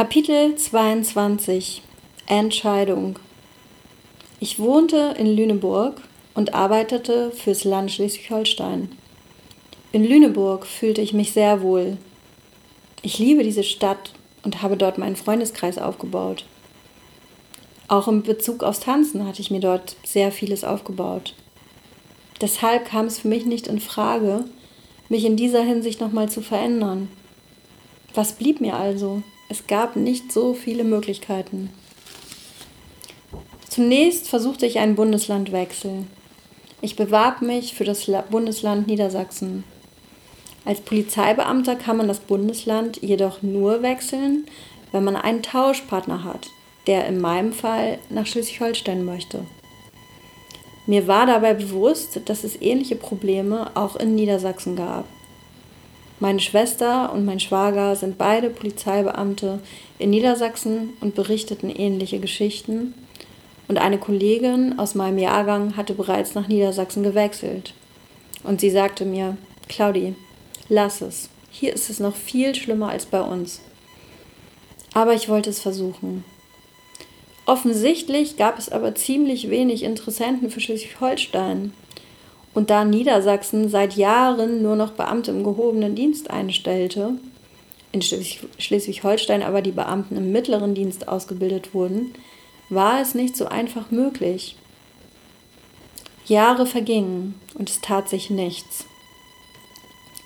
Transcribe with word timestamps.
Kapitel 0.00 0.56
22 0.56 1.82
Entscheidung 2.24 3.18
Ich 4.38 4.58
wohnte 4.58 5.14
in 5.18 5.26
Lüneburg 5.26 6.00
und 6.32 6.54
arbeitete 6.54 7.32
fürs 7.32 7.64
Land 7.64 7.92
Schleswig-Holstein. 7.92 8.88
In 9.92 10.02
Lüneburg 10.02 10.64
fühlte 10.64 11.02
ich 11.02 11.12
mich 11.12 11.34
sehr 11.34 11.60
wohl. 11.60 11.98
Ich 13.02 13.18
liebe 13.18 13.42
diese 13.42 13.62
Stadt 13.62 14.14
und 14.42 14.62
habe 14.62 14.78
dort 14.78 14.96
meinen 14.96 15.16
Freundeskreis 15.16 15.76
aufgebaut. 15.76 16.46
Auch 17.86 18.08
in 18.08 18.22
Bezug 18.22 18.62
aufs 18.62 18.80
Tanzen 18.80 19.26
hatte 19.26 19.42
ich 19.42 19.50
mir 19.50 19.60
dort 19.60 19.96
sehr 20.02 20.32
vieles 20.32 20.64
aufgebaut. 20.64 21.34
Deshalb 22.40 22.86
kam 22.86 23.04
es 23.04 23.18
für 23.18 23.28
mich 23.28 23.44
nicht 23.44 23.66
in 23.66 23.80
Frage, 23.80 24.46
mich 25.10 25.26
in 25.26 25.36
dieser 25.36 25.62
Hinsicht 25.62 26.00
nochmal 26.00 26.30
zu 26.30 26.40
verändern. 26.40 27.10
Was 28.14 28.32
blieb 28.32 28.62
mir 28.62 28.76
also? 28.76 29.22
Es 29.50 29.66
gab 29.66 29.96
nicht 29.96 30.30
so 30.30 30.54
viele 30.54 30.84
Möglichkeiten. 30.84 31.70
Zunächst 33.68 34.28
versuchte 34.28 34.64
ich 34.64 34.78
einen 34.78 34.94
Bundeslandwechsel. 34.94 36.04
Ich 36.80 36.94
bewarb 36.94 37.42
mich 37.42 37.74
für 37.74 37.82
das 37.82 38.08
Bundesland 38.30 38.86
Niedersachsen. 38.86 39.64
Als 40.64 40.80
Polizeibeamter 40.80 41.74
kann 41.74 41.96
man 41.96 42.06
das 42.06 42.20
Bundesland 42.20 43.02
jedoch 43.02 43.42
nur 43.42 43.82
wechseln, 43.82 44.46
wenn 44.92 45.02
man 45.02 45.16
einen 45.16 45.42
Tauschpartner 45.42 46.22
hat, 46.22 46.46
der 46.86 47.08
in 47.08 47.20
meinem 47.20 47.52
Fall 47.52 47.98
nach 48.08 48.26
Schleswig-Holstein 48.26 49.04
möchte. 49.04 49.44
Mir 50.86 51.08
war 51.08 51.26
dabei 51.26 51.54
bewusst, 51.54 52.20
dass 52.26 52.44
es 52.44 52.62
ähnliche 52.62 52.94
Probleme 52.94 53.72
auch 53.74 53.96
in 53.96 54.14
Niedersachsen 54.14 54.76
gab. 54.76 55.06
Meine 56.20 56.40
Schwester 56.40 57.12
und 57.14 57.24
mein 57.24 57.40
Schwager 57.40 57.96
sind 57.96 58.18
beide 58.18 58.50
Polizeibeamte 58.50 59.58
in 59.98 60.10
Niedersachsen 60.10 60.90
und 61.00 61.14
berichteten 61.14 61.70
ähnliche 61.70 62.20
Geschichten. 62.20 62.92
Und 63.68 63.78
eine 63.78 63.96
Kollegin 63.96 64.78
aus 64.78 64.94
meinem 64.94 65.16
Jahrgang 65.16 65.78
hatte 65.78 65.94
bereits 65.94 66.34
nach 66.34 66.46
Niedersachsen 66.46 67.02
gewechselt. 67.02 67.72
Und 68.44 68.60
sie 68.60 68.68
sagte 68.68 69.06
mir, 69.06 69.38
Claudi, 69.68 70.14
lass 70.68 71.00
es. 71.00 71.30
Hier 71.50 71.72
ist 71.72 71.88
es 71.88 72.00
noch 72.00 72.16
viel 72.16 72.54
schlimmer 72.54 72.90
als 72.90 73.06
bei 73.06 73.22
uns. 73.22 73.62
Aber 74.92 75.14
ich 75.14 75.30
wollte 75.30 75.48
es 75.48 75.60
versuchen. 75.60 76.24
Offensichtlich 77.46 78.36
gab 78.36 78.58
es 78.58 78.68
aber 78.68 78.94
ziemlich 78.94 79.48
wenig 79.48 79.84
Interessenten 79.84 80.50
für 80.50 80.60
Schleswig-Holstein. 80.60 81.72
Und 82.52 82.70
da 82.70 82.84
Niedersachsen 82.84 83.68
seit 83.68 83.96
Jahren 83.96 84.62
nur 84.62 84.76
noch 84.76 84.92
Beamte 84.92 85.30
im 85.30 85.44
gehobenen 85.44 85.94
Dienst 85.94 86.30
einstellte, 86.30 87.14
in 87.92 88.02
Schleswig-Holstein 88.02 89.42
aber 89.42 89.62
die 89.62 89.72
Beamten 89.72 90.16
im 90.16 90.32
mittleren 90.32 90.74
Dienst 90.74 91.08
ausgebildet 91.08 91.74
wurden, 91.74 92.14
war 92.68 93.00
es 93.00 93.14
nicht 93.14 93.36
so 93.36 93.46
einfach 93.46 93.90
möglich. 93.90 94.56
Jahre 96.26 96.66
vergingen 96.66 97.34
und 97.54 97.68
es 97.68 97.80
tat 97.80 98.08
sich 98.08 98.30
nichts. 98.30 98.86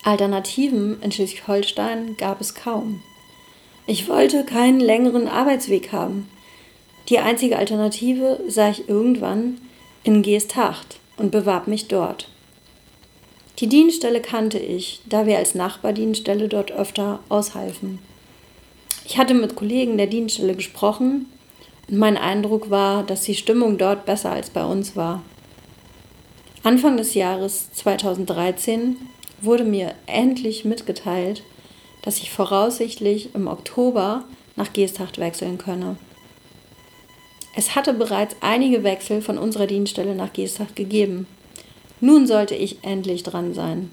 Alternativen 0.02 1.00
in 1.00 1.10
Schleswig-Holstein 1.10 2.16
gab 2.18 2.42
es 2.42 2.54
kaum. 2.54 3.02
Ich 3.86 4.08
wollte 4.08 4.44
keinen 4.44 4.80
längeren 4.80 5.28
Arbeitsweg 5.28 5.92
haben. 5.92 6.28
Die 7.08 7.18
einzige 7.18 7.58
Alternative 7.58 8.40
sah 8.48 8.68
ich 8.70 8.88
irgendwann 8.88 9.58
in 10.04 10.22
Geesthacht 10.22 11.00
und 11.16 11.30
bewarb 11.30 11.66
mich 11.66 11.88
dort. 11.88 12.28
Die 13.60 13.68
Dienststelle 13.68 14.20
kannte 14.20 14.58
ich, 14.58 15.00
da 15.08 15.26
wir 15.26 15.38
als 15.38 15.54
Nachbardienststelle 15.54 16.48
dort 16.48 16.72
öfter 16.72 17.20
aushalfen. 17.28 18.00
Ich 19.04 19.18
hatte 19.18 19.34
mit 19.34 19.54
Kollegen 19.54 19.96
der 19.96 20.06
Dienststelle 20.06 20.54
gesprochen 20.54 21.26
und 21.88 21.98
mein 21.98 22.16
Eindruck 22.16 22.70
war, 22.70 23.04
dass 23.04 23.22
die 23.22 23.34
Stimmung 23.34 23.78
dort 23.78 24.06
besser 24.06 24.32
als 24.32 24.50
bei 24.50 24.64
uns 24.64 24.96
war. 24.96 25.22
Anfang 26.62 26.96
des 26.96 27.14
Jahres 27.14 27.70
2013 27.72 28.96
wurde 29.40 29.64
mir 29.64 29.94
endlich 30.06 30.64
mitgeteilt, 30.64 31.42
dass 32.02 32.18
ich 32.18 32.30
voraussichtlich 32.30 33.34
im 33.34 33.46
Oktober 33.46 34.24
nach 34.56 34.72
Geesthacht 34.72 35.18
wechseln 35.18 35.58
könne. 35.58 35.96
Es 37.56 37.76
hatte 37.76 37.94
bereits 37.94 38.34
einige 38.40 38.82
Wechsel 38.82 39.22
von 39.22 39.38
unserer 39.38 39.66
Dienststelle 39.66 40.14
nach 40.14 40.32
Geesthacht 40.32 40.74
gegeben. 40.74 41.26
Nun 42.00 42.26
sollte 42.26 42.54
ich 42.54 42.82
endlich 42.82 43.22
dran 43.22 43.54
sein. 43.54 43.92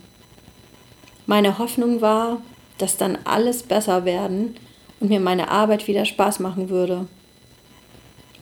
Meine 1.28 1.60
Hoffnung 1.60 2.02
war, 2.02 2.42
dass 2.80 2.98
dann 2.98 3.20
alles 3.24 3.64
besser 3.64 4.06
werden 4.06 4.56
und 5.00 5.10
mir 5.10 5.20
meine 5.20 5.50
Arbeit 5.50 5.88
wieder 5.88 6.06
Spaß 6.06 6.40
machen 6.40 6.70
würde. 6.70 7.08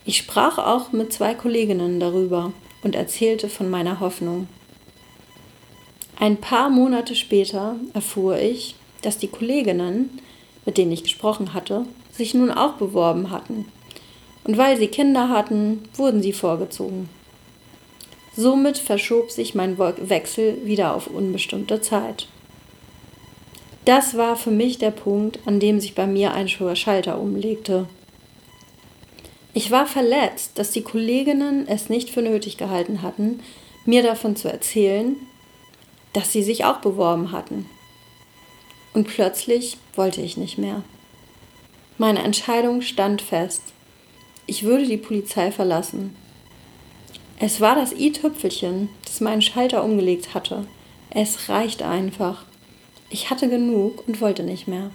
Ich 0.05 0.17
sprach 0.17 0.57
auch 0.57 0.93
mit 0.93 1.11
zwei 1.11 1.33
Kolleginnen 1.33 1.99
darüber 1.99 2.53
und 2.81 2.95
erzählte 2.95 3.49
von 3.49 3.69
meiner 3.69 3.99
Hoffnung. 3.99 4.47
Ein 6.17 6.37
paar 6.37 6.69
Monate 6.69 7.15
später 7.15 7.75
erfuhr 7.93 8.39
ich, 8.39 8.75
dass 9.01 9.17
die 9.17 9.27
Kolleginnen, 9.27 10.19
mit 10.65 10.77
denen 10.77 10.91
ich 10.91 11.03
gesprochen 11.03 11.53
hatte, 11.53 11.85
sich 12.11 12.33
nun 12.33 12.51
auch 12.51 12.73
beworben 12.73 13.29
hatten 13.29 13.65
und 14.49 14.57
weil 14.57 14.77
sie 14.77 14.87
Kinder 14.87 15.29
hatten, 15.29 15.83
wurden 15.93 16.23
sie 16.23 16.33
vorgezogen. 16.33 17.07
Somit 18.35 18.79
verschob 18.79 19.29
sich 19.29 19.53
mein 19.53 19.77
Wechsel 19.77 20.65
wieder 20.65 20.95
auf 20.95 21.05
unbestimmte 21.05 21.81
Zeit. 21.81 22.27
Das 23.85 24.17
war 24.17 24.35
für 24.35 24.49
mich 24.49 24.79
der 24.79 24.89
Punkt, 24.89 25.37
an 25.45 25.59
dem 25.59 25.79
sich 25.79 25.93
bei 25.93 26.07
mir 26.07 26.33
ein 26.33 26.47
Schalter 26.47 27.21
umlegte. 27.21 27.85
Ich 29.53 29.69
war 29.69 29.85
verletzt, 29.85 30.57
dass 30.57 30.71
die 30.71 30.81
Kolleginnen 30.81 31.67
es 31.67 31.89
nicht 31.89 32.09
für 32.09 32.23
nötig 32.23 32.57
gehalten 32.57 33.03
hatten, 33.03 33.41
mir 33.85 34.01
davon 34.01 34.35
zu 34.35 34.51
erzählen, 34.51 35.15
dass 36.13 36.31
sie 36.31 36.41
sich 36.41 36.65
auch 36.65 36.77
beworben 36.77 37.31
hatten. 37.31 37.69
Und 38.95 39.07
plötzlich 39.07 39.77
wollte 39.93 40.21
ich 40.21 40.37
nicht 40.37 40.57
mehr. 40.57 40.81
Meine 41.99 42.23
Entscheidung 42.23 42.81
stand 42.81 43.21
fest. 43.21 43.61
Ich 44.49 44.63
würde 44.63 44.87
die 44.87 44.97
Polizei 44.97 45.51
verlassen. 45.51 46.15
Es 47.37 47.61
war 47.61 47.75
das 47.75 47.93
i-Tüpfelchen, 47.93 48.89
das 49.05 49.21
meinen 49.21 49.43
Schalter 49.43 49.83
umgelegt 49.83 50.33
hatte. 50.33 50.65
Es 51.11 51.49
reicht 51.49 51.83
einfach. 51.83 52.45
Ich 53.11 53.29
hatte 53.29 53.47
genug 53.47 54.07
und 54.07 54.21
wollte 54.21 54.41
nicht 54.41 54.67
mehr. 54.67 54.89